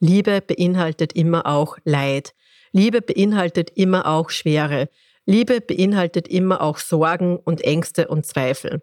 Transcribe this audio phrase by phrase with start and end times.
[0.00, 2.34] Liebe beinhaltet immer auch Leid.
[2.72, 4.88] Liebe beinhaltet immer auch Schwere.
[5.26, 8.82] Liebe beinhaltet immer auch Sorgen und Ängste und Zweifel.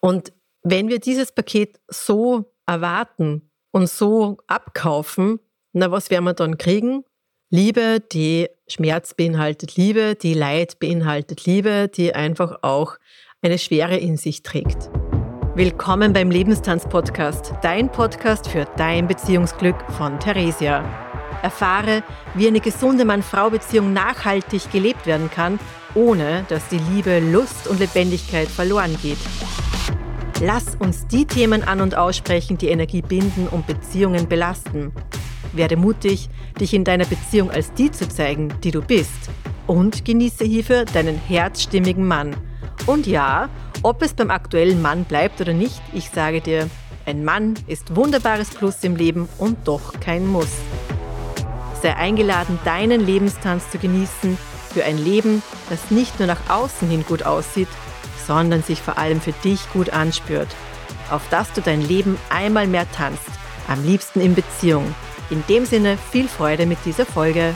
[0.00, 0.32] Und
[0.62, 5.38] wenn wir dieses Paket so erwarten und so abkaufen,
[5.72, 7.04] na, was werden wir dann kriegen?
[7.50, 12.96] Liebe, die Schmerz beinhaltet, Liebe, die Leid beinhaltet, Liebe, die einfach auch
[13.42, 14.90] eine Schwere in sich trägt.
[15.60, 20.82] Willkommen beim Lebenstanz-Podcast, dein Podcast für dein Beziehungsglück von Theresia.
[21.42, 22.02] Erfahre,
[22.32, 25.60] wie eine gesunde Mann-Frau-Beziehung nachhaltig gelebt werden kann,
[25.94, 29.18] ohne dass die Liebe, Lust und Lebendigkeit verloren geht.
[30.40, 34.92] Lass uns die Themen an und aussprechen, die Energie binden und Beziehungen belasten.
[35.52, 39.28] Werde mutig, dich in deiner Beziehung als die zu zeigen, die du bist.
[39.66, 42.34] Und genieße hierfür deinen herzstimmigen Mann.
[42.86, 43.50] Und ja,
[43.82, 46.68] ob es beim aktuellen Mann bleibt oder nicht, ich sage dir,
[47.06, 50.50] ein Mann ist wunderbares Plus im Leben und doch kein Muss.
[51.82, 54.36] Sei eingeladen, deinen Lebenstanz zu genießen
[54.72, 57.68] für ein Leben, das nicht nur nach außen hin gut aussieht,
[58.26, 60.48] sondern sich vor allem für dich gut anspürt.
[61.10, 63.30] Auf dass du dein Leben einmal mehr tanzt,
[63.66, 64.94] am liebsten in Beziehung.
[65.30, 67.54] In dem Sinne viel Freude mit dieser Folge.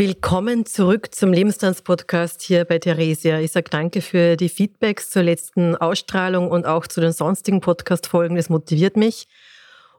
[0.00, 3.38] Willkommen zurück zum Lebenstanz-Podcast hier bei Theresia.
[3.38, 8.36] Ich sage danke für die Feedbacks zur letzten Ausstrahlung und auch zu den sonstigen Podcast-Folgen.
[8.36, 9.28] Das motiviert mich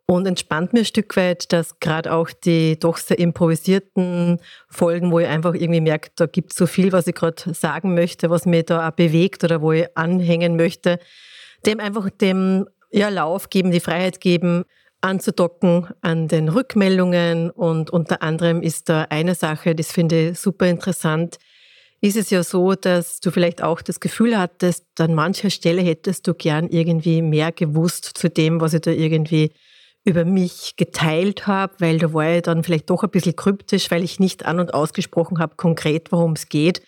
[0.07, 5.19] und entspannt mir ein Stück weit, dass gerade auch die doch sehr improvisierten Folgen, wo
[5.19, 8.47] ich einfach irgendwie merke, da gibt es so viel, was ich gerade sagen möchte, was
[8.47, 10.97] mir da auch bewegt oder wo ich anhängen möchte,
[11.67, 14.65] dem einfach dem ja, Lauf geben, die Freiheit geben,
[15.01, 17.49] anzudocken an den Rückmeldungen.
[17.49, 21.37] Und unter anderem ist da eine Sache, das finde ich super interessant,
[22.03, 26.27] ist es ja so, dass du vielleicht auch das Gefühl hattest, an mancher Stelle hättest
[26.27, 29.51] du gern irgendwie mehr gewusst zu dem, was ich da irgendwie
[30.03, 34.03] über mich geteilt habe, weil da war ich dann vielleicht doch ein bisschen kryptisch, weil
[34.03, 36.81] ich nicht an und ausgesprochen habe konkret, worum es geht.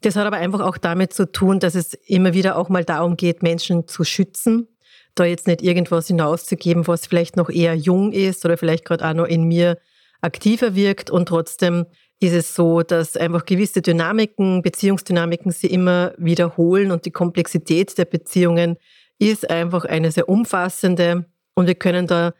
[0.00, 3.18] Das hat aber einfach auch damit zu tun, dass es immer wieder auch mal darum
[3.18, 4.66] geht, Menschen zu schützen
[5.14, 9.14] da jetzt nicht irgendwas hinauszugeben, was vielleicht noch eher jung ist oder vielleicht gerade auch
[9.14, 9.78] noch in mir
[10.20, 11.10] aktiver wirkt.
[11.10, 11.86] Und trotzdem
[12.20, 18.04] ist es so, dass einfach gewisse Dynamiken, Beziehungsdynamiken sie immer wiederholen und die Komplexität der
[18.04, 18.76] Beziehungen
[19.18, 22.32] ist einfach eine sehr umfassende und wir können da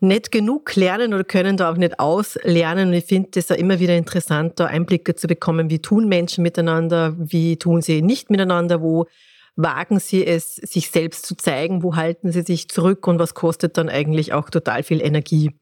[0.00, 2.88] nicht genug lernen oder können da auch nicht auslernen.
[2.88, 6.42] Und ich finde es auch immer wieder interessant, da Einblicke zu bekommen, wie tun Menschen
[6.42, 9.06] miteinander, wie tun sie nicht miteinander, wo
[9.56, 13.78] wagen sie es, sich selbst zu zeigen, wo halten sie sich zurück und was kostet
[13.78, 15.52] dann eigentlich auch total viel Energie.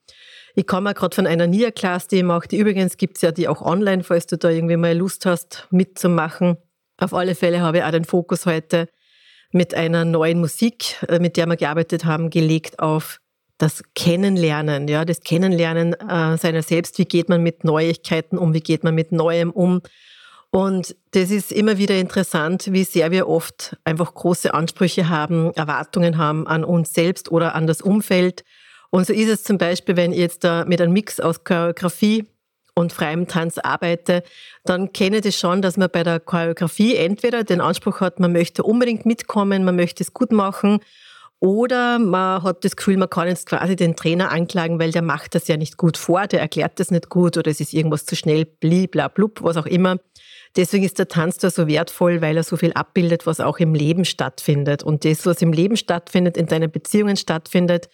[0.55, 2.49] Ich komme gerade von einer Nia-Class, die ich mache.
[2.49, 5.67] Die übrigens gibt es ja die auch online, falls du da irgendwie mal Lust hast,
[5.71, 6.57] mitzumachen.
[6.99, 8.89] Auf alle Fälle habe ich auch den Fokus heute
[9.51, 13.19] mit einer neuen Musik, äh, mit der wir gearbeitet haben, gelegt auf
[13.59, 16.99] das Kennenlernen, ja, das Kennenlernen äh, seiner selbst.
[16.99, 18.55] Wie geht man mit Neuigkeiten um?
[18.55, 19.83] Wie geht man mit Neuem um?
[20.55, 26.19] Und das ist immer wieder interessant, wie sehr wir oft einfach große Ansprüche haben, Erwartungen
[26.19, 28.45] haben an uns selbst oder an das Umfeld.
[28.91, 32.27] Und so ist es zum Beispiel, wenn ich jetzt da mit einem Mix aus Choreografie
[32.75, 34.23] und freiem Tanz arbeite,
[34.65, 38.33] dann kenne ich das schon, dass man bei der Choreografie entweder den Anspruch hat, man
[38.33, 40.81] möchte unbedingt mitkommen, man möchte es gut machen,
[41.43, 45.35] oder man hat das Gefühl, man kann jetzt quasi den Trainer anklagen, weil der macht
[45.35, 48.15] das ja nicht gut vor, der erklärt das nicht gut oder es ist irgendwas zu
[48.15, 49.97] schnell, bliblablub, was auch immer.
[50.55, 53.75] Deswegen ist der Tanz da so wertvoll, weil er so viel abbildet, was auch im
[53.75, 54.85] Leben stattfindet.
[54.85, 57.89] Und das, was im Leben stattfindet, in deinen Beziehungen stattfindet,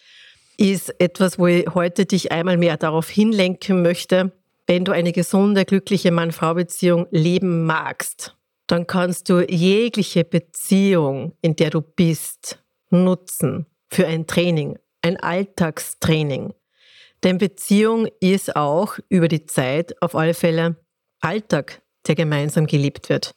[0.57, 4.31] ist etwas, wo ich heute dich einmal mehr darauf hinlenken möchte.
[4.67, 8.35] Wenn du eine gesunde, glückliche Mann-Frau-Beziehung leben magst,
[8.67, 16.53] dann kannst du jegliche Beziehung, in der du bist, nutzen für ein Training, ein Alltagstraining.
[17.23, 20.77] Denn Beziehung ist auch über die Zeit auf alle Fälle
[21.19, 23.35] Alltag der gemeinsam gelebt wird.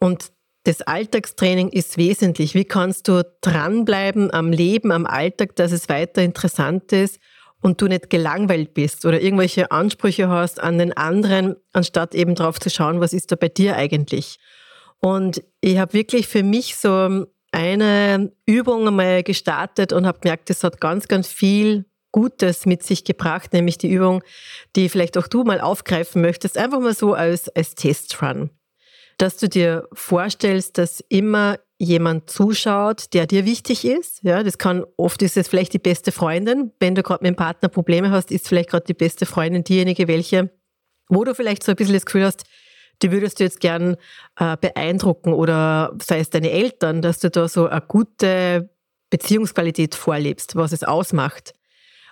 [0.00, 0.32] Und
[0.64, 2.54] das Alltagstraining ist wesentlich.
[2.54, 7.18] Wie kannst du dranbleiben am Leben, am Alltag, dass es weiter interessant ist
[7.60, 12.58] und du nicht gelangweilt bist oder irgendwelche Ansprüche hast an den anderen, anstatt eben drauf
[12.58, 14.38] zu schauen, was ist da bei dir eigentlich.
[15.00, 20.64] Und ich habe wirklich für mich so eine Übung einmal gestartet und habe gemerkt, es
[20.64, 24.22] hat ganz, ganz viel Gutes mit sich gebracht, nämlich die Übung,
[24.76, 28.50] die vielleicht auch du mal aufgreifen möchtest, einfach mal so als, als Testrun.
[29.18, 34.22] Dass du dir vorstellst, dass immer jemand zuschaut, der dir wichtig ist.
[34.22, 36.72] Ja, das kann, oft ist es vielleicht die beste Freundin.
[36.80, 40.08] Wenn du gerade mit dem Partner Probleme hast, ist vielleicht gerade die beste Freundin diejenige,
[40.08, 40.50] welche,
[41.08, 42.44] wo du vielleicht so ein bisschen das Gefühl hast,
[43.02, 43.96] die würdest du jetzt gern
[44.38, 48.70] äh, beeindrucken oder sei es deine Eltern, dass du da so eine gute
[49.10, 51.54] Beziehungsqualität vorlebst, was es ausmacht.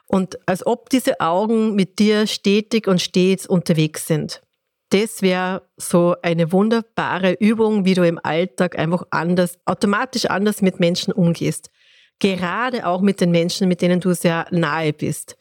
[0.06, 4.42] Und als ob diese Augen mit dir stetig und stets unterwegs sind.
[4.90, 10.80] Das wäre so eine wunderbare Übung, wie du im Alltag einfach anders, automatisch anders mit
[10.80, 11.70] Menschen umgehst.
[12.18, 15.38] Gerade auch mit den Menschen, mit denen du sehr nahe bist.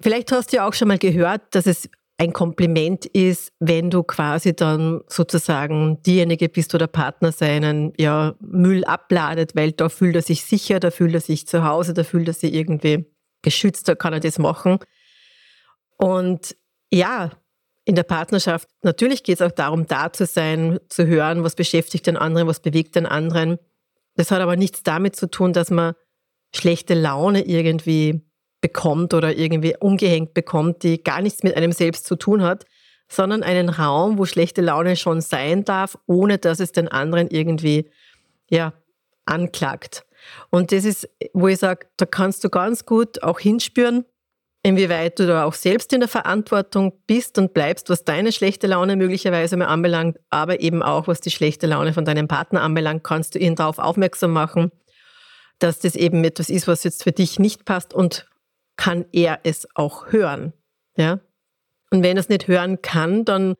[0.00, 1.90] Vielleicht hast du ja auch schon mal gehört, dass es
[2.22, 8.84] ein Kompliment ist, wenn du quasi dann sozusagen diejenige bist oder Partner seinen ja, Müll
[8.84, 12.28] abladet, weil da fühlt er sich sicher, da fühlt er sich zu Hause, da fühlt
[12.28, 13.06] er sich irgendwie
[13.42, 14.78] geschützt, da kann er das machen.
[15.96, 16.56] Und
[16.92, 17.32] ja,
[17.84, 22.06] in der Partnerschaft, natürlich geht es auch darum, da zu sein, zu hören, was beschäftigt
[22.06, 23.58] den anderen, was bewegt den anderen.
[24.14, 25.94] Das hat aber nichts damit zu tun, dass man
[26.54, 28.22] schlechte Laune irgendwie
[28.62, 32.64] bekommt oder irgendwie umgehängt bekommt, die gar nichts mit einem selbst zu tun hat,
[33.08, 37.90] sondern einen Raum, wo schlechte Laune schon sein darf, ohne dass es den anderen irgendwie
[38.48, 38.72] ja,
[39.26, 40.06] anklagt.
[40.48, 44.06] Und das ist, wo ich sage, da kannst du ganz gut auch hinspüren,
[44.62, 48.96] inwieweit du da auch selbst in der Verantwortung bist und bleibst, was deine schlechte Laune
[48.96, 53.34] möglicherweise mal anbelangt, aber eben auch, was die schlechte Laune von deinem Partner anbelangt, kannst
[53.34, 54.70] du ihn darauf aufmerksam machen,
[55.58, 58.26] dass das eben etwas ist, was jetzt für dich nicht passt und
[58.76, 60.52] kann er es auch hören.
[60.96, 61.20] Ja?
[61.90, 63.54] Und wenn er es nicht hören kann, dann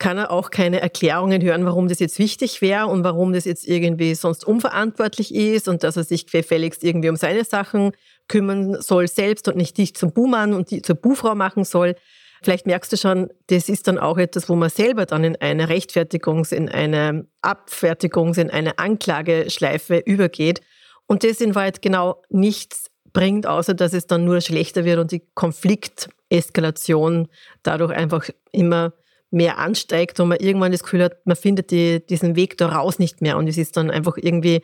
[0.00, 3.68] kann er auch keine Erklärungen hören, warum das jetzt wichtig wäre und warum das jetzt
[3.68, 7.92] irgendwie sonst unverantwortlich ist und dass er sich gefälligst irgendwie um seine Sachen
[8.26, 11.96] kümmern soll selbst und nicht dich zum Buhmann und die zur Buhfrau machen soll.
[12.42, 15.68] Vielleicht merkst du schon, das ist dann auch etwas, wo man selber dann in eine
[15.68, 20.62] Rechtfertigungs-, in eine Abfertigungs-, in eine Anklageschleife übergeht.
[21.06, 25.12] Und das in Wahrheit genau nichts bringt, außer dass es dann nur schlechter wird und
[25.12, 27.28] die Konflikteskalation
[27.62, 28.92] dadurch einfach immer
[29.30, 32.98] mehr ansteigt und man irgendwann das Gefühl hat, man findet die, diesen Weg da raus
[32.98, 34.62] nicht mehr und es ist dann einfach irgendwie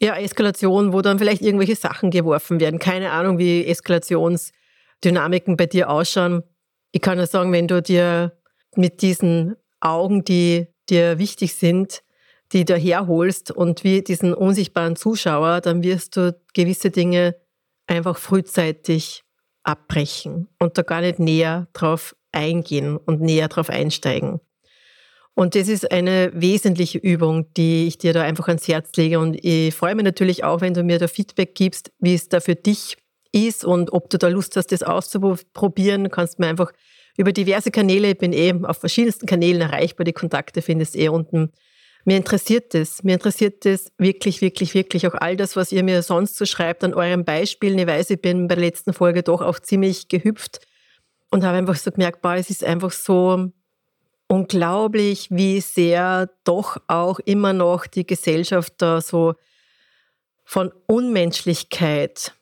[0.00, 2.78] ja, Eskalation, wo dann vielleicht irgendwelche Sachen geworfen werden.
[2.78, 6.42] Keine Ahnung, wie Eskalationsdynamiken bei dir ausschauen.
[6.92, 8.36] Ich kann nur sagen, wenn du dir
[8.74, 12.02] mit diesen Augen, die dir wichtig sind,
[12.52, 17.36] die du herholst und wie diesen unsichtbaren Zuschauer, dann wirst du gewisse Dinge
[17.86, 19.22] einfach frühzeitig
[19.62, 24.40] abbrechen und da gar nicht näher drauf eingehen und näher drauf einsteigen.
[25.34, 29.18] Und das ist eine wesentliche Übung, die ich dir da einfach ans Herz lege.
[29.18, 32.40] Und ich freue mich natürlich auch, wenn du mir da Feedback gibst, wie es da
[32.40, 32.96] für dich
[33.32, 36.04] ist und ob du da Lust hast, das auszuprobieren.
[36.04, 36.72] Du kannst mir einfach
[37.18, 41.08] über diverse Kanäle, ich bin eh auf verschiedensten Kanälen erreichbar, die Kontakte findest du eh
[41.08, 41.52] unten
[42.06, 43.02] mir interessiert das.
[43.02, 45.08] Mir interessiert das wirklich, wirklich, wirklich.
[45.08, 47.78] Auch all das, was ihr mir sonst so schreibt an euren Beispielen.
[47.78, 50.60] Ich weiß, ich bin bei der letzten Folge doch auch ziemlich gehüpft
[51.30, 53.50] und habe einfach so gemerkt, boah, es ist einfach so
[54.28, 59.34] unglaublich, wie sehr doch auch immer noch die Gesellschaft da so
[60.44, 62.34] von Unmenschlichkeit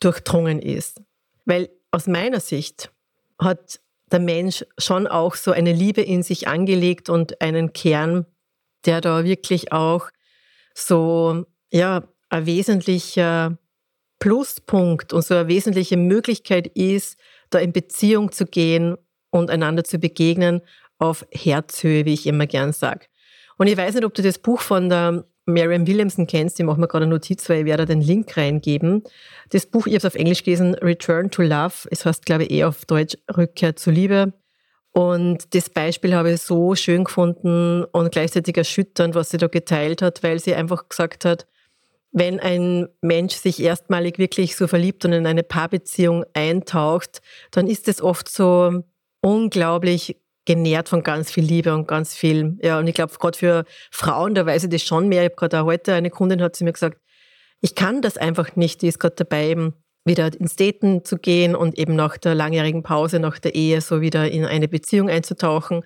[0.00, 1.00] durchdrungen ist.
[1.44, 2.90] Weil aus meiner Sicht
[3.38, 3.78] hat
[4.10, 8.26] der Mensch schon auch so eine Liebe in sich angelegt und einen Kern,
[8.84, 10.10] der da wirklich auch
[10.74, 13.58] so, ja, ein wesentlicher
[14.18, 17.18] Pluspunkt und so eine wesentliche Möglichkeit ist,
[17.50, 18.96] da in Beziehung zu gehen
[19.30, 20.62] und einander zu begegnen
[20.98, 23.06] auf Herzhöhe, wie ich immer gern sage.
[23.58, 26.80] Und ich weiß nicht, ob du das Buch von der Marianne Williamson kennst, die machen
[26.80, 29.04] mir gerade eine Notiz, weil ich werde den Link reingeben.
[29.50, 31.88] Das Buch, ich habe es auf Englisch gelesen, Return to Love.
[31.90, 34.32] Es heißt, glaube ich, eher auf Deutsch Rückkehr zur Liebe.
[34.96, 40.00] Und das Beispiel habe ich so schön gefunden und gleichzeitig erschütternd, was sie da geteilt
[40.00, 41.46] hat, weil sie einfach gesagt hat,
[42.12, 47.88] wenn ein Mensch sich erstmalig wirklich so verliebt und in eine Paarbeziehung eintaucht, dann ist
[47.88, 48.84] es oft so
[49.20, 53.64] unglaublich genährt von ganz viel Liebe und ganz viel, ja, und ich glaube, gerade für
[53.90, 55.24] Frauen, da weiß ich das schon mehr.
[55.24, 57.02] Ich habe gerade heute eine Kundin hat sie mir gesagt,
[57.60, 59.74] ich kann das einfach nicht, die ist gerade dabei, eben
[60.06, 64.00] wieder ins Daten zu gehen und eben nach der langjährigen Pause, nach der Ehe so
[64.00, 65.84] wieder in eine Beziehung einzutauchen.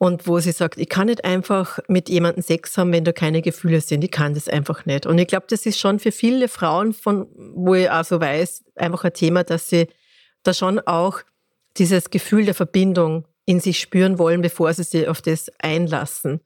[0.00, 3.42] Und wo sie sagt, ich kann nicht einfach mit jemandem Sex haben, wenn da keine
[3.42, 4.04] Gefühle sind.
[4.04, 5.06] Ich kann das einfach nicht.
[5.06, 8.64] Und ich glaube, das ist schon für viele Frauen, von, wo ich auch so weiß,
[8.76, 9.88] einfach ein Thema, dass sie
[10.44, 11.20] da schon auch
[11.78, 16.40] dieses Gefühl der Verbindung in sich spüren wollen, bevor sie sich auf das einlassen.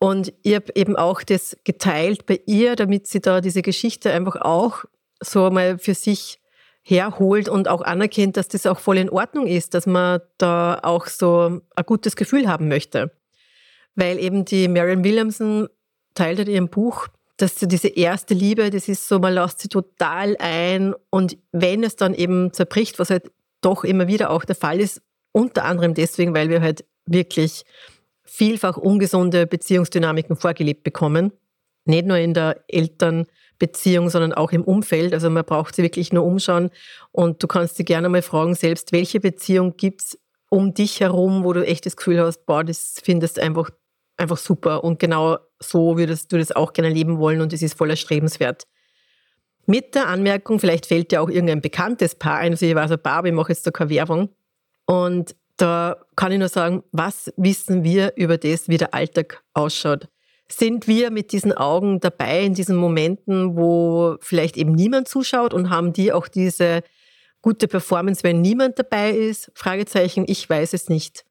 [0.00, 4.36] Und ich habe eben auch das geteilt bei ihr, damit sie da diese Geschichte einfach
[4.36, 4.84] auch
[5.22, 6.39] so mal für sich
[6.82, 11.06] herholt und auch anerkennt, dass das auch voll in Ordnung ist, dass man da auch
[11.06, 13.12] so ein gutes Gefühl haben möchte.
[13.94, 15.68] Weil eben die Marion Williamson
[16.14, 19.68] teilt in ihrem Buch, dass so diese erste Liebe, das ist so, man lässt sie
[19.68, 24.56] total ein und wenn es dann eben zerbricht, was halt doch immer wieder auch der
[24.56, 27.64] Fall ist, unter anderem deswegen, weil wir halt wirklich
[28.24, 31.32] vielfach ungesunde Beziehungsdynamiken vorgelebt bekommen.
[31.84, 32.62] Nicht nur in der
[33.60, 35.12] Elternbeziehung, sondern auch im Umfeld.
[35.12, 36.70] Also man braucht sie wirklich nur umschauen.
[37.12, 41.44] Und du kannst dir gerne mal fragen, selbst welche Beziehung gibt es um dich herum,
[41.44, 43.70] wo du echt das Gefühl hast, boah, das findest einfach,
[44.16, 44.82] einfach super.
[44.82, 48.66] Und genau so würdest du das auch gerne leben wollen und es ist voll erstrebenswert.
[49.66, 52.52] Mit der Anmerkung, vielleicht fällt dir auch irgendein bekanntes Paar ein.
[52.52, 54.30] Also ich weiß ein Paar, ich mache jetzt da keine Werbung.
[54.86, 60.08] Und da kann ich nur sagen, was wissen wir über das, wie der Alltag ausschaut?
[60.50, 65.70] Sind wir mit diesen Augen dabei in diesen Momenten, wo vielleicht eben niemand zuschaut und
[65.70, 66.82] haben die auch diese
[67.40, 69.52] gute Performance, wenn niemand dabei ist?
[69.54, 71.24] Fragezeichen, ich weiß es nicht.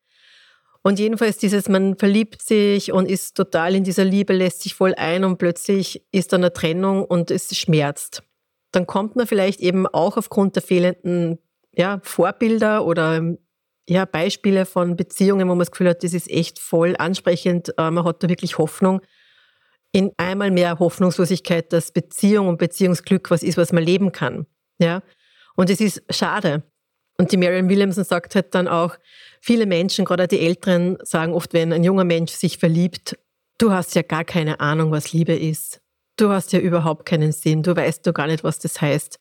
[0.82, 4.96] Und jedenfalls dieses, man verliebt sich und ist total in dieser Liebe, lässt sich voll
[4.96, 8.24] ein und plötzlich ist dann eine Trennung und es schmerzt.
[8.72, 11.40] Dann kommt man vielleicht eben auch aufgrund der fehlenden
[11.74, 13.36] ja, Vorbilder oder
[13.90, 17.90] ja, Beispiele von Beziehungen, wo man das Gefühl hat, das ist echt voll ansprechend, äh,
[17.90, 19.02] man hat da wirklich Hoffnung.
[19.92, 24.46] In einmal mehr Hoffnungslosigkeit, dass Beziehung und Beziehungsglück was ist, was man leben kann.
[24.78, 25.02] Ja?
[25.56, 26.62] Und es ist schade.
[27.18, 28.96] Und die Marianne Williamson sagt halt dann auch,
[29.42, 33.18] viele Menschen, gerade die Älteren, sagen oft, wenn ein junger Mensch sich verliebt,
[33.58, 35.82] du hast ja gar keine Ahnung, was Liebe ist.
[36.16, 37.64] Du hast ja überhaupt keinen Sinn.
[37.64, 39.20] Du weißt doch gar nicht, was das heißt.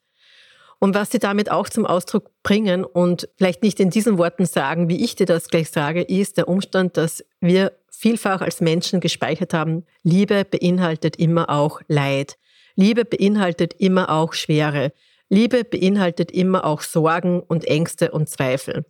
[0.81, 4.89] Und was sie damit auch zum Ausdruck bringen und vielleicht nicht in diesen Worten sagen,
[4.89, 9.53] wie ich dir das gleich sage, ist der Umstand, dass wir vielfach als Menschen gespeichert
[9.55, 12.39] haben, Liebe beinhaltet immer auch Leid.
[12.77, 14.93] Liebe beinhaltet immer auch Schwere.
[15.29, 18.87] Liebe beinhaltet immer auch Sorgen und Ängste und Zweifel.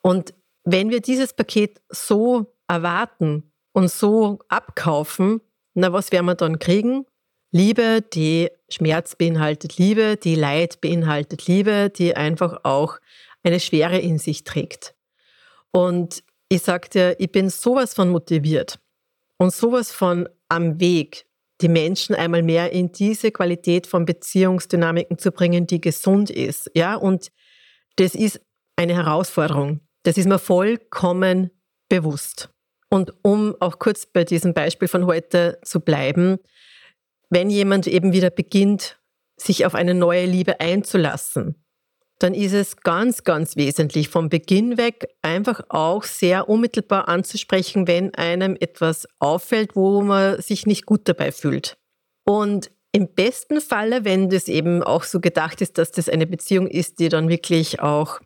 [0.00, 5.40] Und wenn wir dieses Paket so erwarten und so abkaufen,
[5.74, 7.04] na, was werden wir dann kriegen?
[7.52, 12.98] Liebe, die Schmerz beinhaltet Liebe, die Leid beinhaltet Liebe, die einfach auch
[13.42, 14.94] eine Schwere in sich trägt.
[15.72, 18.78] Und ich sagte, ich bin sowas von motiviert
[19.38, 21.26] und sowas von am Weg,
[21.60, 26.70] die Menschen einmal mehr in diese Qualität von Beziehungsdynamiken zu bringen, die gesund ist.
[26.74, 27.30] Ja, und
[27.96, 28.40] das ist
[28.76, 29.80] eine Herausforderung.
[30.02, 31.50] Das ist mir vollkommen
[31.88, 32.50] bewusst.
[32.90, 36.38] Und um auch kurz bei diesem Beispiel von heute zu bleiben,
[37.30, 38.98] wenn jemand eben wieder beginnt,
[39.36, 41.62] sich auf eine neue Liebe einzulassen,
[42.18, 48.14] dann ist es ganz, ganz wesentlich vom Beginn weg einfach auch sehr unmittelbar anzusprechen, wenn
[48.14, 51.76] einem etwas auffällt, wo man sich nicht gut dabei fühlt.
[52.24, 56.66] Und im besten Falle, wenn das eben auch so gedacht ist, dass das eine Beziehung
[56.66, 58.20] ist, die dann wirklich auch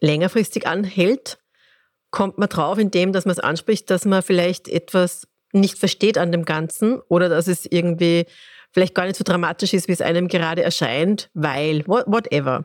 [0.00, 1.38] längerfristig anhält,
[2.10, 6.32] kommt man drauf, indem dass man es anspricht, dass man vielleicht etwas nicht versteht an
[6.32, 8.26] dem Ganzen oder dass es irgendwie
[8.72, 12.64] vielleicht gar nicht so dramatisch ist, wie es einem gerade erscheint, weil, whatever.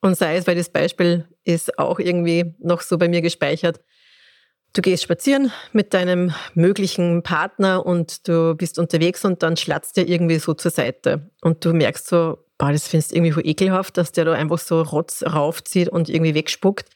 [0.00, 3.80] Und sei es, weil das Beispiel ist auch irgendwie noch so bei mir gespeichert.
[4.74, 10.08] Du gehst spazieren mit deinem möglichen Partner und du bist unterwegs und dann schlatzt der
[10.08, 11.30] irgendwie so zur Seite.
[11.42, 14.82] Und du merkst so, boah, das findest du irgendwie ekelhaft, dass der da einfach so
[14.82, 16.90] Rotz raufzieht und irgendwie wegspuckt.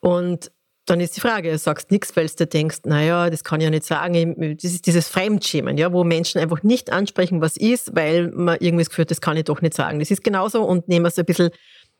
[0.00, 0.50] Und
[0.86, 3.84] dann ist die Frage, sagst nichts, weil du denkst, naja, das kann ich ja nicht
[3.84, 4.56] sagen.
[4.56, 8.82] Das ist dieses Fremdschämen, ja, wo Menschen einfach nicht ansprechen, was ist, weil man irgendwie
[8.82, 10.00] das Gefühl hat, das kann ich doch nicht sagen.
[10.00, 11.50] Das ist genauso und nehmen wir es ein bisschen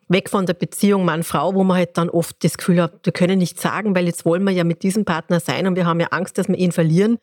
[0.08, 3.38] weg von der Beziehung Mann-Frau, wo man halt dann oft das Gefühl hat, wir können
[3.38, 6.08] nichts sagen, weil jetzt wollen wir ja mit diesem Partner sein und wir haben ja
[6.08, 7.18] Angst, dass wir ihn verlieren.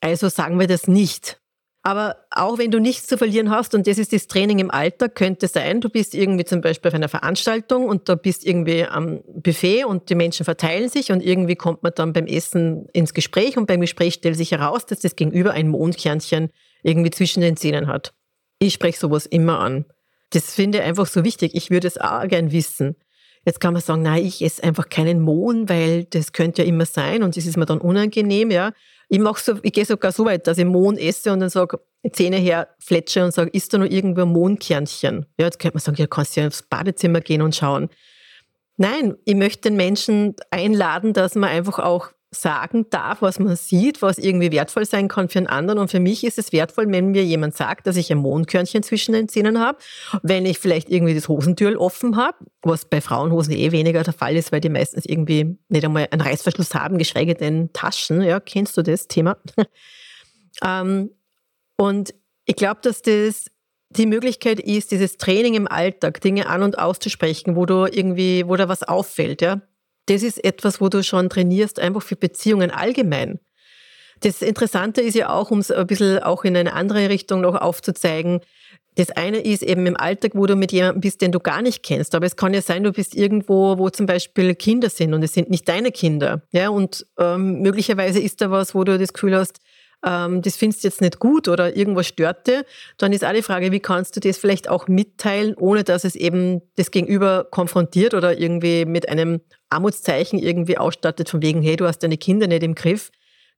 [0.00, 1.41] Also sagen wir das nicht.
[1.84, 5.16] Aber auch wenn du nichts zu verlieren hast, und das ist das Training im Alltag,
[5.16, 9.20] könnte sein, du bist irgendwie zum Beispiel auf einer Veranstaltung und da bist irgendwie am
[9.26, 13.56] Buffet und die Menschen verteilen sich und irgendwie kommt man dann beim Essen ins Gespräch
[13.56, 16.50] und beim Gespräch stellt sich heraus, dass das Gegenüber ein Mondkernchen
[16.84, 18.14] irgendwie zwischen den Zähnen hat.
[18.60, 19.84] Ich spreche sowas immer an.
[20.30, 21.52] Das finde ich einfach so wichtig.
[21.54, 22.94] Ich würde es auch gern wissen.
[23.44, 26.86] Jetzt kann man sagen, nein, ich esse einfach keinen Mohn, weil das könnte ja immer
[26.86, 28.72] sein und das ist mir dann unangenehm, ja.
[29.12, 31.78] Ich mache so, ich gehe sogar so weit, dass ich Mohn esse und dann sage,
[32.12, 35.26] Zähne her, fletsche und sage, ist da noch irgendwo ein Mohnkernchen?
[35.38, 37.90] Ja, jetzt könnte man sagen, ja, kannst du ja aufs Badezimmer gehen und schauen.
[38.78, 44.00] Nein, ich möchte den Menschen einladen, dass man einfach auch sagen darf, was man sieht,
[44.00, 45.78] was irgendwie wertvoll sein kann für einen anderen.
[45.78, 49.12] Und für mich ist es wertvoll, wenn mir jemand sagt, dass ich ein Mondkörnchen zwischen
[49.12, 49.78] den Zähnen habe,
[50.22, 54.34] wenn ich vielleicht irgendwie das Hosentürl offen habe, was bei Frauenhosen eh weniger der Fall
[54.34, 58.22] ist, weil die meistens irgendwie nicht einmal einen Reißverschluss haben, geschweige denn Taschen.
[58.22, 59.36] Ja, kennst du das Thema?
[60.64, 61.10] ähm,
[61.76, 62.14] und
[62.46, 63.46] ich glaube, dass das
[63.90, 68.56] die Möglichkeit ist, dieses Training im Alltag, Dinge an- und auszusprechen, wo du irgendwie, wo
[68.56, 69.60] da was auffällt, ja
[70.06, 73.40] das ist etwas, wo du schon trainierst, einfach für Beziehungen allgemein.
[74.20, 77.56] Das Interessante ist ja auch, um es ein bisschen auch in eine andere Richtung noch
[77.56, 78.40] aufzuzeigen,
[78.96, 81.82] das eine ist eben im Alltag, wo du mit jemandem bist, den du gar nicht
[81.82, 82.14] kennst.
[82.14, 85.32] Aber es kann ja sein, du bist irgendwo, wo zum Beispiel Kinder sind und es
[85.32, 86.42] sind nicht deine Kinder.
[86.52, 89.60] Ja, und ähm, möglicherweise ist da was, wo du das Gefühl hast,
[90.04, 92.66] ähm, das findest du jetzt nicht gut oder irgendwas stört dir.
[92.98, 96.14] Dann ist auch die Frage, wie kannst du das vielleicht auch mitteilen, ohne dass es
[96.14, 99.40] eben das Gegenüber konfrontiert oder irgendwie mit einem
[99.72, 103.10] Armutszeichen irgendwie ausstattet, von wegen, hey, du hast deine Kinder nicht im Griff.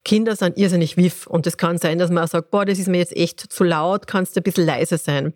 [0.04, 2.88] Kinder sind irrsinnig wiff und es kann sein, dass man auch sagt, boah, das ist
[2.88, 5.32] mir jetzt echt zu laut, kannst du ein bisschen leiser sein.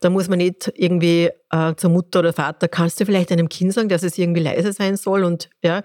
[0.00, 3.72] Da muss man nicht irgendwie äh, zur Mutter oder Vater, kannst du vielleicht einem Kind
[3.72, 5.82] sagen, dass es irgendwie leiser sein soll und ja,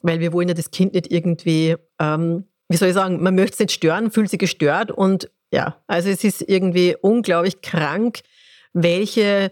[0.00, 3.54] weil wir wollen ja das Kind nicht irgendwie, ähm, wie soll ich sagen, man möchte
[3.54, 8.20] es nicht stören, fühlt sich gestört und ja, also es ist irgendwie unglaublich krank,
[8.72, 9.50] welche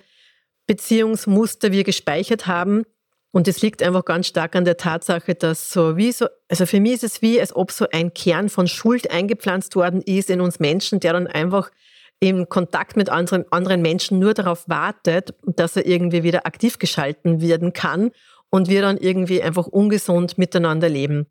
[0.66, 2.84] Beziehungsmuster wir gespeichert haben,
[3.32, 6.80] und es liegt einfach ganz stark an der Tatsache, dass so wie so, also für
[6.80, 10.40] mich ist es wie, als ob so ein Kern von Schuld eingepflanzt worden ist in
[10.40, 11.70] uns Menschen, der dann einfach
[12.18, 17.40] im Kontakt mit anderen, anderen Menschen nur darauf wartet, dass er irgendwie wieder aktiv geschalten
[17.40, 18.10] werden kann
[18.50, 21.26] und wir dann irgendwie einfach ungesund miteinander leben.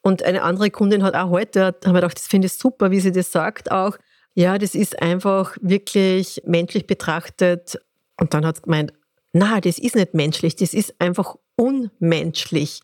[0.00, 2.98] Und eine andere Kundin hat auch heute, haben wir gedacht, das finde ich super, wie
[2.98, 3.98] sie das sagt auch.
[4.34, 7.78] Ja, das ist einfach wirklich menschlich betrachtet.
[8.18, 8.92] Und dann hat sie gemeint,
[9.32, 12.80] na, das ist nicht menschlich, das ist einfach unmenschlich.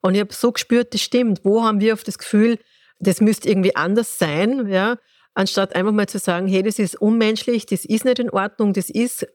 [0.00, 1.40] Und ich habe so gespürt, das stimmt.
[1.44, 2.58] Wo haben wir auf das Gefühl,
[3.00, 4.98] das müsste irgendwie anders sein, ja,
[5.34, 8.90] anstatt einfach mal zu sagen, hey, das ist unmenschlich, das ist nicht in Ordnung, das
[8.90, 9.26] ist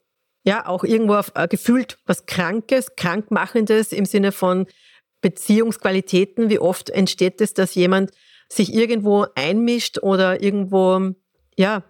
[0.43, 4.67] ja auch irgendwo auf, äh, gefühlt was Krankes, Krankmachendes im Sinne von
[5.21, 6.49] Beziehungsqualitäten.
[6.49, 8.11] Wie oft entsteht es, dass jemand
[8.49, 11.13] sich irgendwo einmischt oder irgendwo
[11.55, 11.83] ja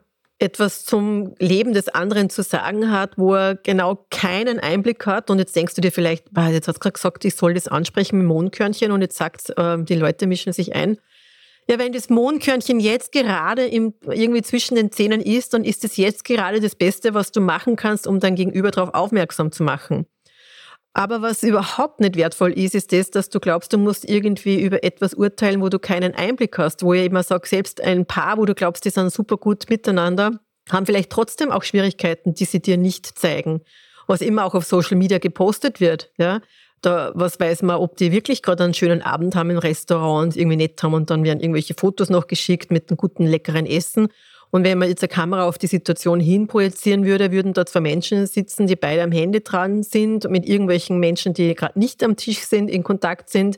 [0.43, 5.29] etwas zum Leben des anderen zu sagen hat, wo er genau keinen Einblick hat.
[5.29, 8.17] Und jetzt denkst du dir vielleicht, jetzt hat es gerade gesagt, ich soll das ansprechen
[8.17, 10.97] mit Mondkörnchen und jetzt sagt äh, die Leute mischen sich ein.
[11.69, 15.95] Ja, wenn das Mondkörnchen jetzt gerade im, irgendwie zwischen den Zähnen ist, dann ist es
[15.95, 20.05] jetzt gerade das Beste, was du machen kannst, um dein Gegenüber darauf aufmerksam zu machen.
[20.93, 24.83] Aber was überhaupt nicht wertvoll ist, ist das, dass du glaubst, du musst irgendwie über
[24.83, 26.83] etwas urteilen, wo du keinen Einblick hast.
[26.83, 30.39] Wo ich immer sage, selbst ein Paar, wo du glaubst, die sind super gut miteinander,
[30.71, 33.61] haben vielleicht trotzdem auch Schwierigkeiten, die sie dir nicht zeigen.
[34.05, 36.11] Was immer auch auf Social Media gepostet wird.
[36.17, 36.41] Ja?
[36.81, 40.57] Da, was weiß man, ob die wirklich gerade einen schönen Abend haben im Restaurant irgendwie
[40.57, 44.09] nett haben und dann werden irgendwelche Fotos noch geschickt mit einem guten, leckeren Essen.
[44.53, 47.79] Und wenn man jetzt eine Kamera auf die Situation hin projizieren würde, würden dort zwei
[47.79, 52.17] Menschen sitzen, die beide am Handy dran sind, mit irgendwelchen Menschen, die gerade nicht am
[52.17, 53.57] Tisch sind, in Kontakt sind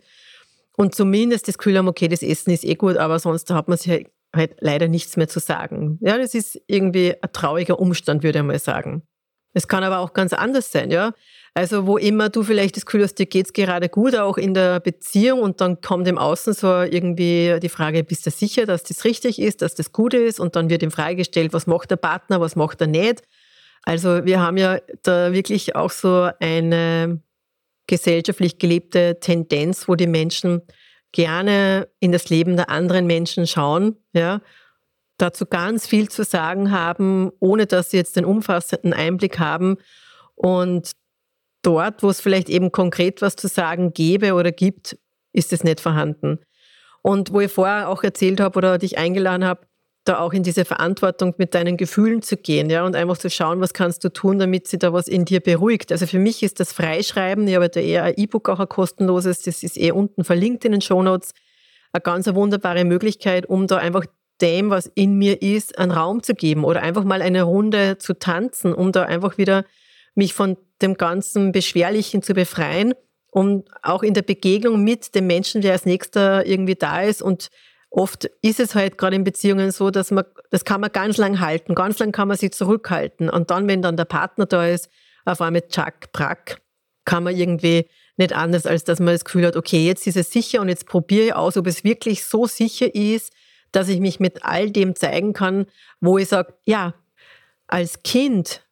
[0.78, 3.78] und zumindest das Gefühl haben, okay, das Essen ist eh gut, aber sonst hat man
[3.78, 6.00] sich halt, halt leider nichts mehr zu sagen.
[6.00, 9.04] Ja, das ist irgendwie ein trauriger Umstand, würde ich mal sagen.
[9.52, 11.12] Es kann aber auch ganz anders sein, ja.
[11.58, 14.82] Also wo immer du vielleicht das Gefühl hast, dir geht's gerade gut, auch in der
[14.82, 19.06] Beziehung und dann kommt im Außen so irgendwie die Frage, bist du sicher, dass das
[19.06, 20.41] richtig ist, dass das gut ist?
[20.41, 23.22] Und dann wird ihm freigestellt, was macht der Partner, was macht er nicht.
[23.84, 27.22] Also wir haben ja da wirklich auch so eine
[27.88, 30.62] gesellschaftlich gelebte Tendenz, wo die Menschen
[31.13, 34.41] gerne in das Leben der anderen Menschen schauen, ja,
[35.18, 39.78] dazu ganz viel zu sagen haben, ohne dass sie jetzt den umfassenden Einblick haben.
[40.36, 40.91] Und
[41.65, 44.97] dort, wo es vielleicht eben konkret was zu sagen gäbe oder gibt,
[45.34, 46.39] ist es nicht vorhanden.
[47.01, 49.67] Und wo ich vorher auch erzählt habe oder dich eingeladen habe,
[50.06, 53.60] da auch in diese Verantwortung mit deinen Gefühlen zu gehen, ja, und einfach zu schauen,
[53.60, 55.91] was kannst du tun, damit sie da was in dir beruhigt.
[55.91, 59.41] Also für mich ist das Freischreiben, ich habe da eher ein E-Book auch ein kostenloses,
[59.41, 61.34] das ist eh unten verlinkt in den Shownotes,
[61.91, 64.06] eine ganz wunderbare Möglichkeit, um da einfach
[64.41, 68.13] dem, was in mir ist, einen Raum zu geben oder einfach mal eine Runde zu
[68.13, 69.63] tanzen, um da einfach wieder
[70.15, 72.93] mich von dem ganzen Beschwerlichen zu befreien,
[73.32, 77.21] um auch in der Begegnung mit dem Menschen, der als nächster irgendwie da ist.
[77.21, 77.49] Und
[77.89, 81.39] oft ist es halt gerade in Beziehungen so, dass man, das kann man ganz lang
[81.39, 83.30] halten, ganz lang kann man sich zurückhalten.
[83.30, 84.89] Und dann, wenn dann der Partner da ist,
[85.25, 86.62] auf einmal Chuck, Brack,
[87.04, 90.32] kann man irgendwie nicht anders, als dass man das Gefühl hat, okay, jetzt ist es
[90.32, 93.34] sicher und jetzt probiere ich aus, ob es wirklich so sicher ist,
[93.71, 95.65] dass ich mich mit all dem zeigen kann,
[95.99, 96.93] wo ich sage, ja,
[97.67, 98.64] als Kind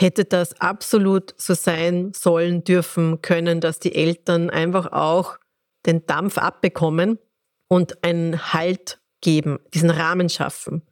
[0.00, 5.38] hätte das absolut so sein sollen, dürfen, können, dass die Eltern einfach auch
[5.86, 7.18] den Dampf abbekommen
[7.68, 10.82] und einen Halt geben, diesen Rahmen schaffen.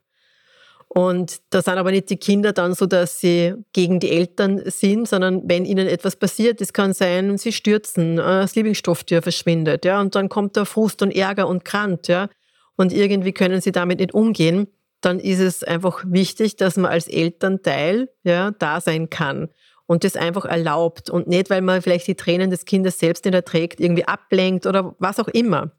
[0.89, 5.07] Und da sind aber nicht die Kinder dann so, dass sie gegen die Eltern sind,
[5.07, 10.01] sondern wenn ihnen etwas passiert, es kann sein, sie stürzen, äh, das Lieblingsstofftür verschwindet, ja,
[10.01, 12.31] und dann kommt der Frust und Ärger und Krant, ja,
[12.77, 14.69] und irgendwie können sie damit nicht umgehen
[15.01, 19.49] dann ist es einfach wichtig, dass man als Elternteil ja, da sein kann
[19.87, 23.35] und das einfach erlaubt und nicht, weil man vielleicht die Tränen des Kindes selbst nicht
[23.35, 25.73] erträgt, irgendwie ablenkt oder was auch immer.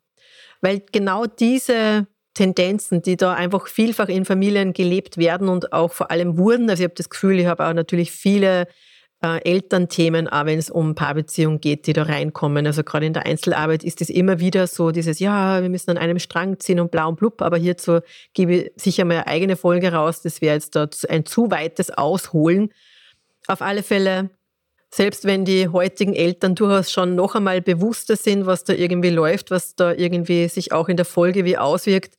[0.61, 6.11] Weil genau diese Tendenzen, die da einfach vielfach in Familien gelebt werden und auch vor
[6.11, 6.69] allem wurden.
[6.69, 8.67] Also ich habe das Gefühl, ich habe auch natürlich viele
[9.21, 12.65] äh, Elternthemen, auch wenn es um Paarbeziehungen geht, die da reinkommen.
[12.65, 15.97] Also gerade in der Einzelarbeit ist es immer wieder so dieses, ja, wir müssen an
[15.97, 17.99] einem Strang ziehen und blau und blub, aber hierzu
[18.33, 20.21] gebe ich sicher mal eine eigene Folge raus.
[20.21, 22.71] Das wäre jetzt dort ein zu weites Ausholen.
[23.47, 24.29] Auf alle Fälle,
[24.89, 29.51] selbst wenn die heutigen Eltern durchaus schon noch einmal bewusster sind, was da irgendwie läuft,
[29.51, 32.15] was da irgendwie sich auch in der Folge wie auswirkt,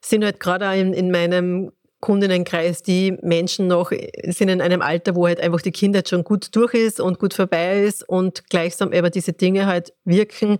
[0.00, 5.26] sind halt gerade in, in meinem Kundenenkreis, die Menschen noch sind in einem Alter, wo
[5.26, 9.10] halt einfach die Kindheit schon gut durch ist und gut vorbei ist und gleichsam aber
[9.10, 10.58] diese Dinge halt wirken,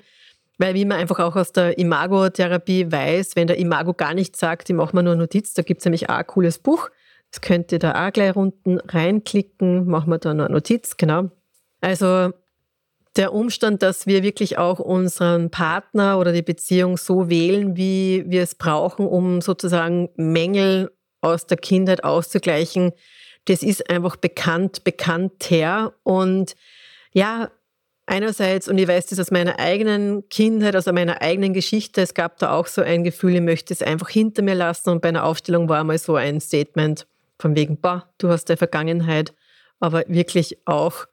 [0.58, 4.68] weil wie man einfach auch aus der Imago-Therapie weiß, wenn der Imago gar nichts sagt,
[4.68, 6.90] ich mache mir nur Notiz, da gibt es nämlich auch ein cooles Buch,
[7.30, 11.30] das könnt ihr da auch gleich unten reinklicken, machen wir da noch eine Notiz, genau.
[11.80, 12.32] Also
[13.16, 18.42] der Umstand, dass wir wirklich auch unseren Partner oder die Beziehung so wählen, wie wir
[18.42, 22.92] es brauchen, um sozusagen Mängel aus der Kindheit auszugleichen,
[23.46, 25.94] das ist einfach bekannt, bekannter.
[26.02, 26.54] Und
[27.12, 27.50] ja,
[28.06, 32.38] einerseits, und ich weiß das aus meiner eigenen Kindheit, aus meiner eigenen Geschichte, es gab
[32.38, 34.90] da auch so ein Gefühl, ich möchte es einfach hinter mir lassen.
[34.90, 37.06] Und bei einer Aufstellung war mal so ein Statement
[37.38, 39.32] von wegen, boah, du hast der Vergangenheit,
[39.80, 41.06] aber wirklich auch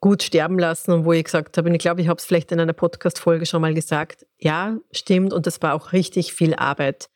[0.00, 2.52] gut sterben lassen und wo ich gesagt habe, und ich glaube, ich habe es vielleicht
[2.52, 7.08] in einer Podcast-Folge schon mal gesagt, ja, stimmt, und das war auch richtig viel Arbeit.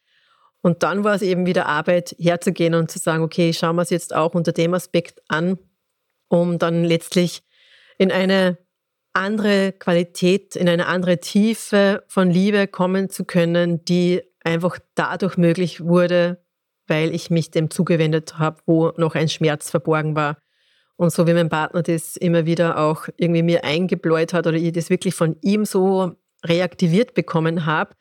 [0.63, 3.91] Und dann war es eben wieder Arbeit, herzugehen und zu sagen, okay, schauen wir es
[3.91, 5.59] jetzt auch unter dem Aspekt an,
[6.29, 7.43] um dann letztlich
[7.99, 8.59] in eine
[9.13, 15.83] andere Qualität, in eine andere Tiefe von Liebe kommen zu können, die einfach dadurch möglich
[15.85, 16.45] wurde,
[16.87, 20.39] weil ich mich dem zugewendet habe, wo noch ein Schmerz verborgen war.
[20.97, 24.73] Und so wie mein Partner das immer wieder auch irgendwie mir eingebläut hat oder ich
[24.73, 26.13] das wirklich von ihm so
[26.45, 27.95] reaktiviert bekommen habe,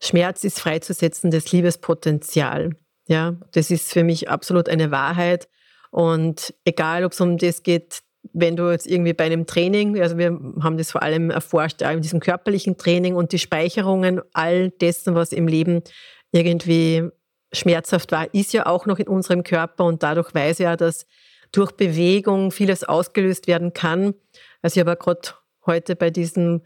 [0.00, 2.70] Schmerz ist freizusetzendes Liebespotenzial.
[3.06, 5.48] Ja, das ist für mich absolut eine Wahrheit.
[5.90, 10.18] Und egal, ob es um das geht, wenn du jetzt irgendwie bei einem Training, also
[10.18, 15.14] wir haben das vor allem erforscht, in diesem körperlichen Training und die Speicherungen all dessen,
[15.14, 15.82] was im Leben
[16.30, 17.08] irgendwie
[17.52, 21.06] schmerzhaft war, ist ja auch noch in unserem Körper und dadurch weiß ja, dass
[21.52, 24.14] durch Bewegung vieles ausgelöst werden kann.
[24.62, 25.30] Also ich habe gerade
[25.66, 26.62] heute bei diesem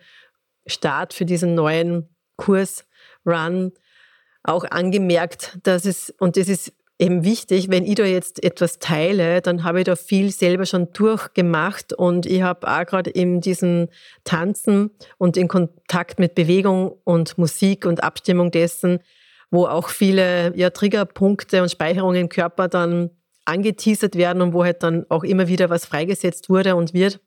[0.66, 2.84] Start für diesen neuen Kurs
[3.26, 3.72] Run
[4.42, 9.40] auch angemerkt, dass es, und das ist eben wichtig, wenn ich da jetzt etwas teile,
[9.40, 13.88] dann habe ich da viel selber schon durchgemacht und ich habe auch gerade in diesem
[14.22, 19.00] Tanzen und in Kontakt mit Bewegung und Musik und Abstimmung dessen,
[19.50, 23.10] wo auch viele ja, Triggerpunkte und Speicherungen im Körper dann
[23.44, 27.20] angeteasert werden und wo halt dann auch immer wieder was freigesetzt wurde und wird,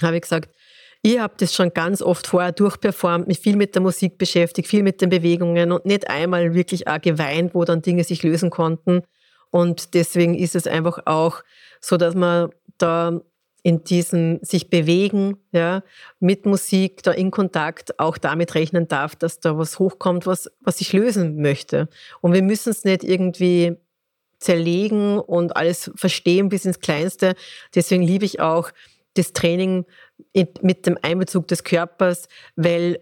[0.00, 0.54] habe ich gesagt,
[1.02, 4.82] ich habe das schon ganz oft vorher durchperformt, mich viel mit der Musik beschäftigt, viel
[4.82, 9.02] mit den Bewegungen und nicht einmal wirklich auch geweint, wo dann Dinge sich lösen konnten.
[9.50, 11.42] Und deswegen ist es einfach auch
[11.80, 13.20] so, dass man da
[13.62, 15.82] in diesem sich bewegen, ja,
[16.18, 20.78] mit Musik, da in Kontakt auch damit rechnen darf, dass da was hochkommt, was, was
[20.78, 21.88] sich lösen möchte.
[22.20, 23.76] Und wir müssen es nicht irgendwie
[24.38, 27.34] zerlegen und alles verstehen bis ins Kleinste.
[27.74, 28.70] Deswegen liebe ich auch
[29.14, 29.84] das Training
[30.62, 32.98] mit dem Einbezug des Körpers, weil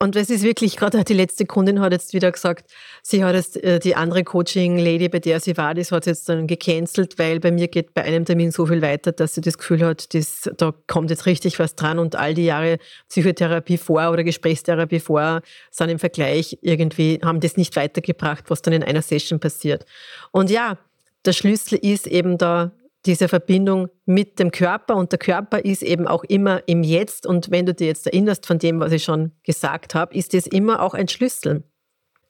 [0.00, 2.70] und es ist wirklich, gerade die letzte Kundin hat jetzt wieder gesagt,
[3.02, 6.46] sie hat jetzt äh, die andere Coaching-Lady, bei der sie war, das hat jetzt dann
[6.46, 9.82] gecancelt, weil bei mir geht bei einem Termin so viel weiter, dass sie das Gefühl
[9.82, 12.78] hat, das, da kommt jetzt richtig was dran und all die Jahre
[13.08, 18.74] Psychotherapie vor oder Gesprächstherapie vor sind im Vergleich irgendwie, haben das nicht weitergebracht, was dann
[18.74, 19.86] in einer Session passiert.
[20.32, 20.76] Und ja,
[21.24, 22.72] der Schlüssel ist eben da
[23.06, 27.50] diese Verbindung mit dem Körper und der Körper ist eben auch immer im Jetzt und
[27.50, 30.80] wenn du dir jetzt erinnerst von dem, was ich schon gesagt habe, ist es immer
[30.80, 31.64] auch ein Schlüssel.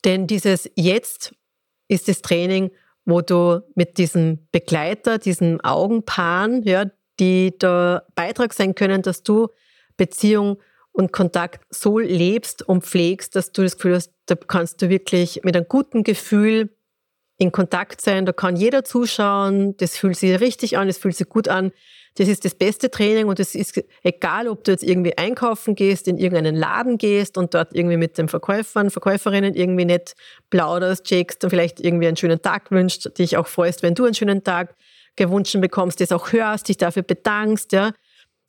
[0.04, 1.34] Denn dieses Jetzt
[1.88, 2.70] ist das Training,
[3.04, 6.86] wo du mit diesem Begleiter, diesen Augenpaaren, ja,
[7.20, 9.48] die da Beitrag sein können, dass du
[9.96, 10.58] Beziehung
[10.92, 15.40] und Kontakt so lebst und pflegst, dass du das Gefühl hast, da kannst du wirklich
[15.44, 16.73] mit einem guten Gefühl
[17.44, 18.26] in Kontakt sein.
[18.26, 19.76] Da kann jeder zuschauen.
[19.76, 21.72] Das fühlt sich richtig an, das fühlt sich gut an.
[22.16, 26.06] Das ist das beste Training und es ist egal, ob du jetzt irgendwie einkaufen gehst,
[26.06, 30.14] in irgendeinen Laden gehst und dort irgendwie mit den Verkäufern, Verkäuferinnen irgendwie nicht
[30.48, 34.14] plauderst, checkst und vielleicht irgendwie einen schönen Tag wünscht, dich auch freust, wenn du einen
[34.14, 34.76] schönen Tag
[35.16, 37.92] gewünscht bekommst, das auch hörst, dich dafür bedankst, ja.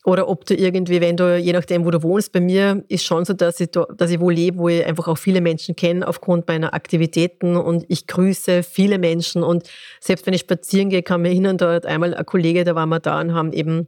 [0.06, 3.26] Oder ob du irgendwie, wenn du, je nachdem, wo du wohnst, bei mir ist schon
[3.26, 6.08] so, dass ich, da, dass ich wo lebe, wo ich einfach auch viele Menschen kenne
[6.08, 9.68] aufgrund meiner Aktivitäten und ich grüße viele Menschen und
[10.00, 12.89] selbst wenn ich spazieren gehe, kann mir erinnern, da hat einmal ein Kollege, da waren
[12.89, 13.88] wir da und haben eben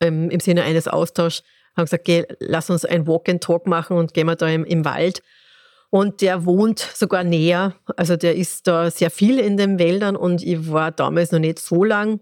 [0.00, 1.42] ähm, im Sinne eines Austauschs
[1.76, 4.64] haben gesagt, geh, lass uns ein Walk and Talk machen und gehen wir da im,
[4.64, 5.22] im Wald.
[5.90, 7.74] Und der wohnt sogar näher.
[7.96, 11.58] Also der ist da sehr viel in den Wäldern und ich war damals noch nicht
[11.58, 12.20] so lang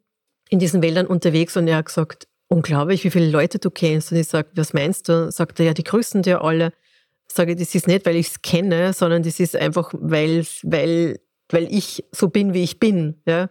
[0.50, 4.12] in diesen Wäldern unterwegs und er hat gesagt, unglaublich, wie viele Leute du kennst.
[4.12, 5.32] Und ich sage, was meinst du?
[5.32, 6.72] Sagt er, ja, die grüßen dir alle.
[7.26, 11.72] Sage, das ist nicht, weil ich es kenne, sondern das ist einfach, weil, weil, weil
[11.72, 13.22] ich so bin, wie ich bin.
[13.26, 13.48] Ja?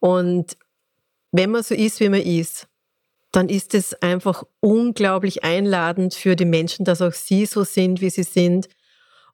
[0.00, 0.58] Und
[1.32, 2.68] wenn man so ist, wie man ist,
[3.32, 8.10] dann ist es einfach unglaublich einladend für die Menschen, dass auch sie so sind, wie
[8.10, 8.68] sie sind.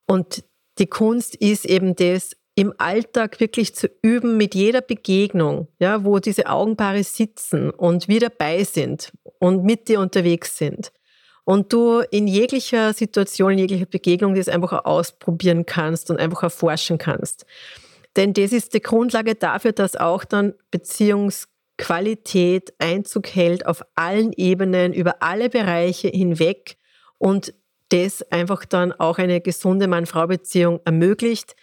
[0.06, 0.44] Und
[0.78, 6.18] die Kunst ist eben das, im Alltag wirklich zu üben mit jeder Begegnung, ja, wo
[6.18, 10.92] diese Augenpaare sitzen und wir dabei sind und mit dir unterwegs sind.
[11.44, 16.98] Und du in jeglicher Situation, in jeglicher Begegnung das einfach ausprobieren kannst und einfach erforschen
[16.98, 17.46] kannst.
[18.16, 24.92] Denn das ist die Grundlage dafür, dass auch dann Beziehungsqualität Einzug hält auf allen Ebenen,
[24.92, 26.76] über alle Bereiche hinweg
[27.18, 27.54] und
[27.88, 31.56] das einfach dann auch eine gesunde Mann-Frau-Beziehung ermöglicht.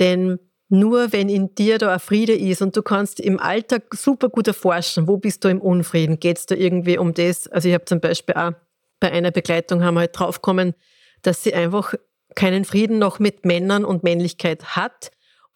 [0.00, 4.28] Denn nur wenn in dir da ein Friede ist und du kannst im Alltag super
[4.28, 7.46] gut erforschen, wo bist du im Unfrieden, geht es da irgendwie um das?
[7.48, 8.52] Also ich habe zum Beispiel auch
[9.00, 10.74] bei einer Begleitung haben wir halt draufgekommen,
[11.22, 11.94] dass sie einfach
[12.34, 15.10] keinen Frieden noch mit Männern und Männlichkeit hat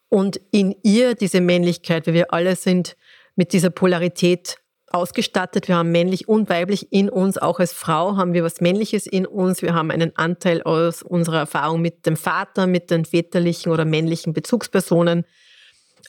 [0.07, 2.95] und in ihr diese Männlichkeit, weil wir alle sind
[3.35, 4.57] mit dieser Polarität
[4.93, 5.67] ausgestattet.
[5.67, 7.37] Wir haben männlich und weiblich in uns.
[7.37, 9.61] Auch als Frau haben wir was Männliches in uns.
[9.61, 14.33] Wir haben einen Anteil aus unserer Erfahrung mit dem Vater, mit den väterlichen oder männlichen
[14.33, 15.25] Bezugspersonen.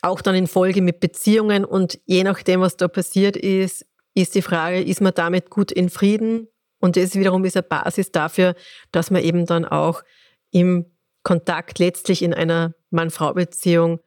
[0.03, 1.65] Auch dann in Folge mit Beziehungen.
[1.65, 5.91] Und je nachdem, was da passiert ist, ist die Frage, ist man damit gut in
[5.91, 6.49] Frieden?
[6.81, 8.55] Und das wiederum ist eine Basis dafür,
[8.93, 10.03] dass man eben dann auch
[10.51, 10.87] im
[11.23, 14.01] Kontakt letztlich in einer Mann-Frau-Beziehung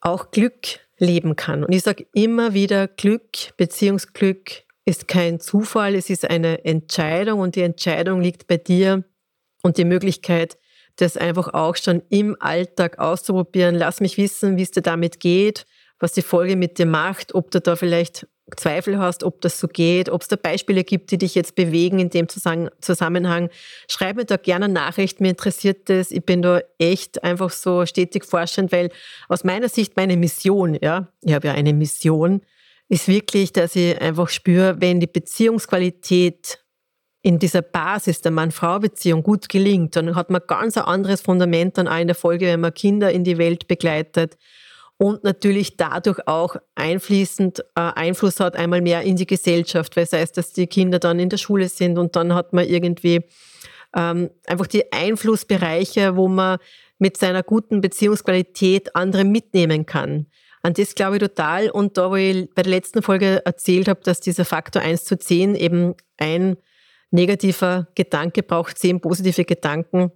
[0.00, 1.64] auch Glück leben kann.
[1.64, 7.56] Und ich sage immer wieder, Glück, Beziehungsglück ist kein Zufall, es ist eine Entscheidung und
[7.56, 9.04] die Entscheidung liegt bei dir
[9.62, 10.58] und die Möglichkeit,
[10.96, 13.74] das einfach auch schon im Alltag auszuprobieren.
[13.74, 15.66] Lass mich wissen, wie es dir damit geht,
[15.98, 19.68] was die Folge mit dir macht, ob du da vielleicht Zweifel hast, ob das so
[19.68, 23.50] geht, ob es da Beispiele gibt, die dich jetzt bewegen in dem Zusammenhang,
[23.88, 26.10] schreib mir da gerne eine Nachricht, mir interessiert das.
[26.10, 28.90] Ich bin da echt einfach so stetig forschend, weil
[29.28, 32.42] aus meiner Sicht meine Mission, ja, ich habe ja eine Mission,
[32.88, 36.58] ist wirklich, dass ich einfach spüre, wenn die Beziehungsqualität
[37.22, 41.86] in dieser Basis der Mann-Frau-Beziehung gut gelingt, dann hat man ganz ein anderes Fundament dann
[41.86, 44.36] auch in der Folge, wenn man Kinder in die Welt begleitet
[45.00, 50.12] und natürlich dadurch auch einfließend äh, Einfluss hat einmal mehr in die Gesellschaft, weil es
[50.12, 53.24] heißt, dass die Kinder dann in der Schule sind und dann hat man irgendwie
[53.96, 56.58] ähm, einfach die Einflussbereiche, wo man
[56.98, 60.26] mit seiner guten Beziehungsqualität andere mitnehmen kann.
[60.62, 61.70] An das glaube ich total.
[61.70, 65.18] Und da, wo ich bei der letzten Folge erzählt habe, dass dieser Faktor 1 zu
[65.18, 66.58] 10 eben ein
[67.10, 70.12] negativer Gedanke braucht, 10 positive Gedanken,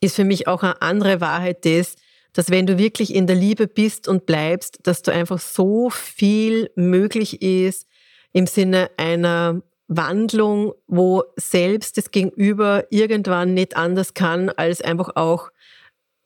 [0.00, 1.96] ist für mich auch eine andere Wahrheit das,
[2.32, 6.70] dass wenn du wirklich in der Liebe bist und bleibst, dass du einfach so viel
[6.76, 7.86] möglich ist
[8.32, 15.50] im Sinne einer Wandlung, wo selbst das Gegenüber irgendwann nicht anders kann, als einfach auch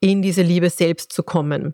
[0.01, 1.73] in diese Liebe selbst zu kommen.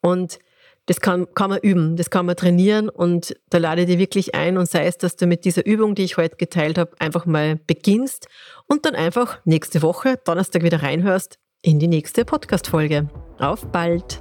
[0.00, 0.40] Und
[0.86, 4.34] das kann, kann man üben, das kann man trainieren und da lade ich dir wirklich
[4.34, 7.24] ein und sei es, dass du mit dieser Übung, die ich heute geteilt habe, einfach
[7.24, 8.26] mal beginnst
[8.66, 13.08] und dann einfach nächste Woche, Donnerstag wieder reinhörst in die nächste Podcast-Folge.
[13.38, 14.20] Auf bald!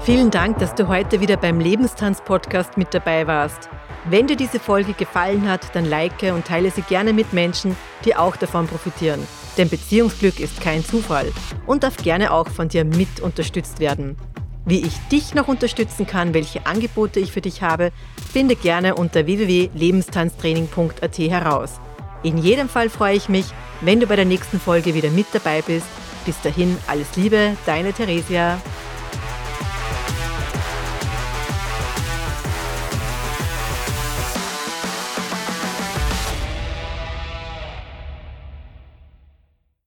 [0.00, 3.68] Vielen Dank, dass du heute wieder beim Lebenstanz-Podcast mit dabei warst.
[4.08, 8.16] Wenn dir diese Folge gefallen hat, dann like und teile sie gerne mit Menschen, die
[8.16, 9.20] auch davon profitieren.
[9.56, 11.30] Denn Beziehungsglück ist kein Zufall
[11.66, 14.16] und darf gerne auch von dir mit unterstützt werden.
[14.64, 17.92] Wie ich dich noch unterstützen kann, welche Angebote ich für dich habe,
[18.32, 21.80] finde gerne unter www.lebenstanztraining.at heraus.
[22.22, 23.46] In jedem Fall freue ich mich,
[23.80, 25.86] wenn du bei der nächsten Folge wieder mit dabei bist
[26.24, 28.60] bis dahin alles Liebe, deine Theresia.